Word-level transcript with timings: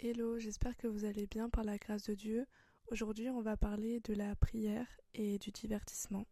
Hello, 0.00 0.38
j'espère 0.38 0.76
que 0.76 0.86
vous 0.86 1.04
allez 1.04 1.26
bien 1.26 1.50
par 1.50 1.64
la 1.64 1.76
grâce 1.76 2.04
de 2.04 2.14
Dieu. 2.14 2.46
Aujourd'hui, 2.92 3.30
on 3.30 3.40
va 3.40 3.56
parler 3.56 3.98
de 3.98 4.14
la 4.14 4.36
prière 4.36 4.86
et 5.12 5.40
du 5.40 5.50
divertissement. 5.50 6.24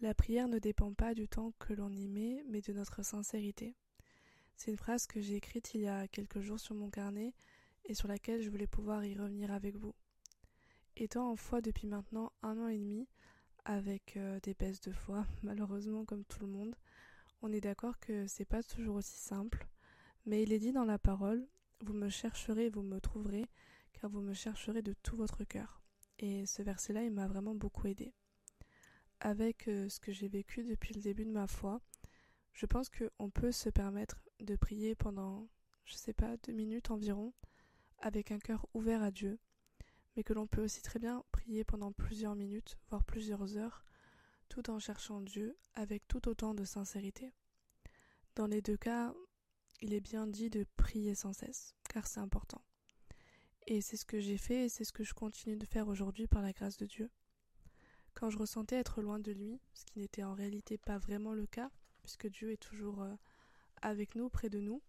La 0.00 0.14
prière 0.14 0.48
ne 0.48 0.58
dépend 0.58 0.94
pas 0.94 1.12
du 1.12 1.28
temps 1.28 1.52
que 1.58 1.74
l'on 1.74 1.90
y 1.90 2.08
met, 2.08 2.42
mais 2.48 2.62
de 2.62 2.72
notre 2.72 3.04
sincérité. 3.04 3.76
C'est 4.56 4.70
une 4.70 4.78
phrase 4.78 5.06
que 5.06 5.20
j'ai 5.20 5.36
écrite 5.36 5.74
il 5.74 5.82
y 5.82 5.88
a 5.88 6.08
quelques 6.08 6.40
jours 6.40 6.58
sur 6.58 6.74
mon 6.74 6.88
carnet 6.88 7.34
et 7.84 7.92
sur 7.92 8.08
laquelle 8.08 8.40
je 8.40 8.48
voulais 8.48 8.66
pouvoir 8.66 9.04
y 9.04 9.14
revenir 9.14 9.52
avec 9.52 9.76
vous. 9.76 9.94
Étant 10.96 11.30
en 11.30 11.36
foi 11.36 11.60
depuis 11.60 11.86
maintenant 11.86 12.32
un 12.42 12.56
an 12.56 12.68
et 12.68 12.78
demi, 12.78 13.06
avec 13.66 14.16
euh, 14.16 14.40
des 14.40 14.54
baisses 14.54 14.80
de 14.80 14.92
foi, 14.92 15.26
malheureusement 15.42 16.06
comme 16.06 16.24
tout 16.24 16.40
le 16.40 16.46
monde, 16.46 16.74
on 17.42 17.52
est 17.52 17.60
d'accord 17.60 18.00
que 18.00 18.26
c'est 18.26 18.46
pas 18.46 18.62
toujours 18.62 18.96
aussi 18.96 19.18
simple, 19.18 19.66
mais 20.24 20.42
il 20.42 20.50
est 20.54 20.58
dit 20.58 20.72
dans 20.72 20.86
la 20.86 20.98
parole 20.98 21.46
vous 21.80 21.92
me 21.92 22.08
chercherez, 22.08 22.68
vous 22.68 22.82
me 22.82 23.00
trouverez, 23.00 23.46
car 23.92 24.10
vous 24.10 24.20
me 24.20 24.34
chercherez 24.34 24.82
de 24.82 24.92
tout 25.02 25.16
votre 25.16 25.44
cœur. 25.44 25.82
Et 26.18 26.46
ce 26.46 26.62
verset-là, 26.62 27.04
il 27.04 27.12
m'a 27.12 27.26
vraiment 27.26 27.54
beaucoup 27.54 27.86
aidé. 27.86 28.12
Avec 29.20 29.68
euh, 29.68 29.88
ce 29.88 30.00
que 30.00 30.12
j'ai 30.12 30.28
vécu 30.28 30.64
depuis 30.64 30.94
le 30.94 31.00
début 31.00 31.24
de 31.24 31.30
ma 31.30 31.46
foi, 31.46 31.80
je 32.52 32.66
pense 32.66 32.88
qu'on 32.90 33.30
peut 33.30 33.52
se 33.52 33.68
permettre 33.68 34.22
de 34.40 34.56
prier 34.56 34.94
pendant, 34.94 35.48
je 35.84 35.94
sais 35.94 36.12
pas, 36.12 36.36
deux 36.38 36.52
minutes 36.52 36.90
environ, 36.90 37.32
avec 37.98 38.32
un 38.32 38.38
cœur 38.38 38.66
ouvert 38.74 39.02
à 39.02 39.10
Dieu, 39.10 39.38
mais 40.16 40.24
que 40.24 40.32
l'on 40.32 40.46
peut 40.46 40.62
aussi 40.62 40.82
très 40.82 40.98
bien 40.98 41.24
prier 41.32 41.64
pendant 41.64 41.92
plusieurs 41.92 42.34
minutes, 42.34 42.78
voire 42.88 43.04
plusieurs 43.04 43.56
heures, 43.56 43.84
tout 44.48 44.68
en 44.70 44.78
cherchant 44.78 45.20
Dieu 45.20 45.56
avec 45.74 46.06
tout 46.08 46.28
autant 46.28 46.54
de 46.54 46.64
sincérité. 46.64 47.32
Dans 48.36 48.46
les 48.46 48.62
deux 48.62 48.76
cas, 48.76 49.14
il 49.82 49.94
est 49.94 50.00
bien 50.00 50.26
dit 50.26 50.50
de 50.50 50.64
prier 50.76 51.14
sans 51.14 51.32
cesse, 51.32 51.74
car 51.88 52.06
c'est 52.06 52.20
important. 52.20 52.62
Et 53.66 53.80
c'est 53.80 53.96
ce 53.96 54.04
que 54.04 54.20
j'ai 54.20 54.38
fait 54.38 54.64
et 54.64 54.68
c'est 54.68 54.84
ce 54.84 54.92
que 54.92 55.04
je 55.04 55.14
continue 55.14 55.56
de 55.56 55.66
faire 55.66 55.88
aujourd'hui 55.88 56.26
par 56.26 56.42
la 56.42 56.52
grâce 56.52 56.76
de 56.76 56.86
Dieu. 56.86 57.10
Quand 58.14 58.30
je 58.30 58.38
ressentais 58.38 58.76
être 58.76 59.02
loin 59.02 59.18
de 59.18 59.32
lui, 59.32 59.60
ce 59.72 59.84
qui 59.84 59.98
n'était 59.98 60.24
en 60.24 60.34
réalité 60.34 60.76
pas 60.76 60.98
vraiment 60.98 61.32
le 61.32 61.46
cas, 61.46 61.70
puisque 62.02 62.28
Dieu 62.28 62.52
est 62.52 62.56
toujours 62.62 63.02
euh, 63.02 63.14
avec 63.82 64.14
nous, 64.14 64.28
près 64.28 64.50
de 64.50 64.60
nous, 64.60 64.82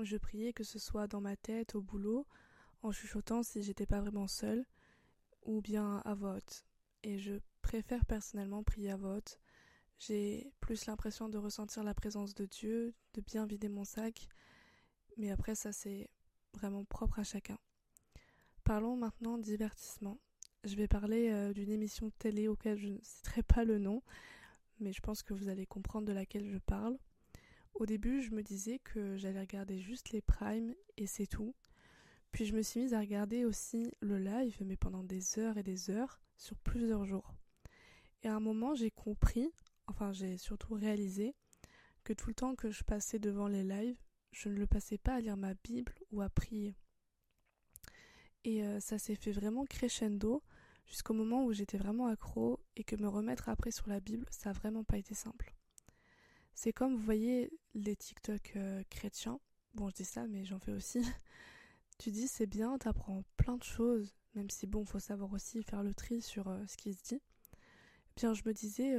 je 0.00 0.16
priais 0.16 0.52
que 0.52 0.64
ce 0.64 0.78
soit 0.78 1.06
dans 1.06 1.20
ma 1.20 1.36
tête, 1.36 1.74
au 1.74 1.80
boulot, 1.80 2.26
en 2.82 2.92
chuchotant 2.92 3.42
si 3.42 3.62
j'étais 3.62 3.86
pas 3.86 4.00
vraiment 4.00 4.26
seule, 4.26 4.64
ou 5.42 5.60
bien 5.60 5.98
à 6.04 6.14
voix 6.14 6.38
Et 7.02 7.18
je 7.18 7.34
préfère 7.62 8.04
personnellement 8.04 8.62
prier 8.62 8.90
à 8.92 8.96
voix 8.96 9.20
j'ai 10.00 10.50
plus 10.60 10.86
l'impression 10.86 11.28
de 11.28 11.38
ressentir 11.38 11.84
la 11.84 11.94
présence 11.94 12.34
de 12.34 12.46
Dieu, 12.46 12.94
de 13.14 13.20
bien 13.20 13.46
vider 13.46 13.68
mon 13.68 13.84
sac, 13.84 14.28
mais 15.18 15.30
après 15.30 15.54
ça 15.54 15.72
c'est 15.72 16.10
vraiment 16.54 16.84
propre 16.84 17.18
à 17.18 17.22
chacun. 17.22 17.58
Parlons 18.64 18.96
maintenant 18.96 19.38
divertissement. 19.38 20.18
Je 20.64 20.74
vais 20.74 20.88
parler 20.88 21.28
euh, 21.30 21.52
d'une 21.52 21.70
émission 21.70 22.10
télé 22.18 22.48
auquel 22.48 22.78
je 22.78 22.88
ne 22.88 22.98
citerai 23.02 23.42
pas 23.42 23.64
le 23.64 23.78
nom, 23.78 24.02
mais 24.80 24.92
je 24.92 25.00
pense 25.00 25.22
que 25.22 25.34
vous 25.34 25.48
allez 25.48 25.66
comprendre 25.66 26.06
de 26.06 26.12
laquelle 26.12 26.46
je 26.46 26.58
parle. 26.58 26.98
Au 27.74 27.86
début, 27.86 28.22
je 28.22 28.30
me 28.30 28.42
disais 28.42 28.78
que 28.78 29.16
j'allais 29.16 29.40
regarder 29.40 29.80
juste 29.80 30.10
les 30.10 30.20
primes 30.22 30.74
et 30.96 31.06
c'est 31.06 31.26
tout. 31.26 31.54
Puis 32.32 32.44
je 32.46 32.54
me 32.54 32.62
suis 32.62 32.80
mise 32.80 32.94
à 32.94 33.00
regarder 33.00 33.44
aussi 33.44 33.92
le 34.00 34.18
live, 34.18 34.56
mais 34.64 34.76
pendant 34.76 35.04
des 35.04 35.38
heures 35.38 35.58
et 35.58 35.62
des 35.62 35.90
heures, 35.90 36.20
sur 36.36 36.56
plusieurs 36.58 37.04
jours. 37.04 37.34
Et 38.22 38.28
à 38.28 38.34
un 38.34 38.40
moment, 38.40 38.74
j'ai 38.74 38.90
compris, 38.90 39.50
enfin 39.90 40.12
j'ai 40.12 40.38
surtout 40.38 40.74
réalisé 40.74 41.34
que 42.04 42.12
tout 42.12 42.28
le 42.28 42.34
temps 42.34 42.54
que 42.54 42.70
je 42.70 42.84
passais 42.84 43.18
devant 43.18 43.48
les 43.48 43.62
lives, 43.62 44.00
je 44.32 44.48
ne 44.48 44.56
le 44.56 44.66
passais 44.66 44.98
pas 44.98 45.14
à 45.14 45.20
lire 45.20 45.36
ma 45.36 45.54
Bible 45.54 45.92
ou 46.12 46.22
à 46.22 46.28
prier. 46.28 46.74
Et 48.44 48.64
euh, 48.64 48.80
ça 48.80 48.98
s'est 48.98 49.16
fait 49.16 49.32
vraiment 49.32 49.64
crescendo 49.64 50.42
jusqu'au 50.86 51.14
moment 51.14 51.44
où 51.44 51.52
j'étais 51.52 51.78
vraiment 51.78 52.06
accro 52.06 52.60
et 52.76 52.84
que 52.84 52.96
me 52.96 53.08
remettre 53.08 53.48
après 53.48 53.70
sur 53.70 53.88
la 53.88 54.00
Bible, 54.00 54.26
ça 54.30 54.50
a 54.50 54.52
vraiment 54.52 54.84
pas 54.84 54.98
été 54.98 55.14
simple. 55.14 55.54
C'est 56.54 56.72
comme 56.72 56.94
vous 56.94 57.02
voyez 57.02 57.50
les 57.74 57.96
TikTok 57.96 58.52
euh, 58.56 58.82
chrétiens, 58.90 59.40
bon 59.74 59.88
je 59.88 59.94
dis 59.94 60.04
ça 60.04 60.26
mais 60.26 60.44
j'en 60.44 60.58
fais 60.58 60.72
aussi. 60.72 61.02
tu 61.98 62.10
dis 62.10 62.28
c'est 62.28 62.46
bien, 62.46 62.78
t'apprends 62.78 63.24
plein 63.36 63.56
de 63.56 63.62
choses, 63.62 64.14
même 64.34 64.50
si 64.50 64.66
bon 64.66 64.84
faut 64.84 64.98
savoir 64.98 65.32
aussi 65.32 65.62
faire 65.62 65.82
le 65.82 65.94
tri 65.94 66.22
sur 66.22 66.48
euh, 66.48 66.64
ce 66.66 66.76
qui 66.76 66.94
se 66.94 67.02
dit. 67.02 67.22
bien 68.16 68.32
je 68.32 68.42
me 68.46 68.54
disais 68.54 68.96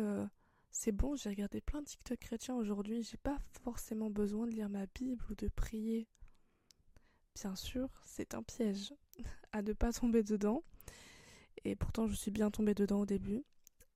c'est 0.71 0.91
bon, 0.91 1.15
j'ai 1.15 1.29
regardé 1.29 1.61
plein 1.61 1.81
de 1.81 1.85
TikTok 1.85 2.19
chrétiens 2.19 2.55
aujourd'hui, 2.55 3.03
j'ai 3.03 3.17
pas 3.17 3.37
forcément 3.63 4.09
besoin 4.09 4.47
de 4.47 4.51
lire 4.51 4.69
ma 4.69 4.85
Bible 4.87 5.23
ou 5.29 5.35
de 5.35 5.47
prier. 5.49 6.07
Bien 7.35 7.55
sûr, 7.55 7.89
c'est 8.05 8.33
un 8.33 8.43
piège 8.43 8.93
à 9.51 9.61
ne 9.61 9.73
pas 9.73 9.91
tomber 9.93 10.23
dedans. 10.23 10.63
Et 11.63 11.75
pourtant, 11.75 12.07
je 12.07 12.15
suis 12.15 12.31
bien 12.31 12.49
tombée 12.49 12.73
dedans 12.73 13.01
au 13.01 13.05
début. 13.05 13.43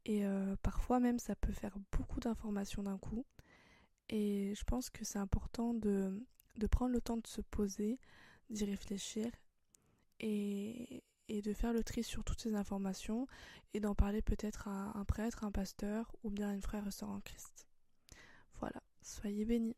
Et 0.05 0.25
euh, 0.25 0.55
parfois 0.61 0.99
même, 0.99 1.17
ça 1.17 1.35
peut 1.35 1.51
faire 1.51 1.75
beaucoup 1.91 2.19
d'informations 2.19 2.83
d'un 2.83 2.97
coup. 2.97 3.25
Et 4.09 4.53
je 4.55 4.63
pense 4.63 4.89
que 4.89 5.03
c'est 5.03 5.17
important 5.17 5.73
de, 5.73 6.23
de 6.57 6.67
prendre 6.67 6.91
le 6.91 7.01
temps 7.01 7.17
de 7.17 7.27
se 7.27 7.41
poser, 7.41 7.99
d'y 8.49 8.65
réfléchir 8.65 9.31
et, 10.19 11.03
et 11.27 11.41
de 11.41 11.53
faire 11.53 11.73
le 11.73 11.83
tri 11.83 12.03
sur 12.03 12.23
toutes 12.23 12.41
ces 12.41 12.55
informations 12.55 13.27
et 13.73 13.79
d'en 13.79 13.95
parler 13.95 14.21
peut-être 14.21 14.67
à 14.67 14.97
un 14.97 15.05
prêtre, 15.05 15.43
un 15.43 15.51
pasteur 15.51 16.15
ou 16.23 16.29
bien 16.29 16.49
à 16.49 16.53
une 16.53 16.61
frère 16.61 16.87
et 16.87 16.91
sœur 16.91 17.09
en 17.09 17.19
Christ. 17.21 17.67
Voilà, 18.59 18.81
soyez 19.01 19.45
bénis. 19.45 19.75